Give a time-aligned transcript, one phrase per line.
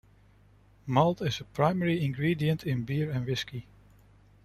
[0.87, 3.67] Malt is a primary ingredient in beer and whisky.